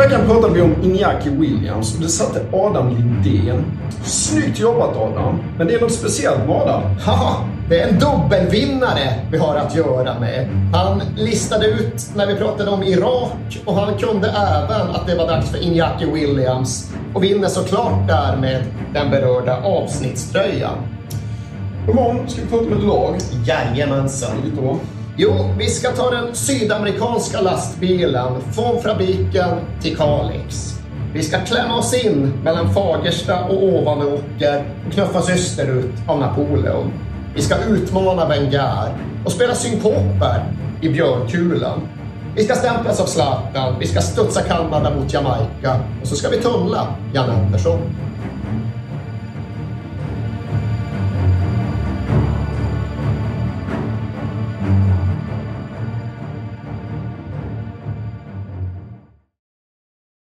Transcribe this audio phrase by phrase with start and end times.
[0.00, 3.64] veckan pratade vi om Iñaki Williams och det satte Adam Lindén.
[4.04, 6.82] Snyggt jobbat Adam, men det är något speciellt med Adam.
[6.82, 10.48] Haha, det är en dubbelvinnare vi har att göra med.
[10.72, 15.26] Han listade ut när vi pratade om Irak och han kunde även att det var
[15.26, 18.64] dags för Iñaki Williams och vinner såklart därmed
[18.94, 20.76] den berörda avsnittströjan.
[21.88, 23.16] Imorgon ska vi prata om ett lag.
[23.46, 24.30] Jajamensan.
[24.44, 24.99] Lite.
[25.22, 29.48] Jo, vi ska ta den sydamerikanska lastbilen från fabriken
[29.82, 30.74] till Kalix.
[31.14, 36.92] Vi ska klämma oss in mellan Fagersta och Ovanåker och knuffas österut av Napoleon.
[37.34, 38.94] Vi ska utmana Wenger
[39.24, 40.44] och spela synkoper
[40.80, 41.88] i Björnkulan.
[42.36, 46.36] Vi ska stämplas av Zlatan, vi ska studsa Kanada mot Jamaica och så ska vi
[46.36, 47.80] tunnla Jan Andersson.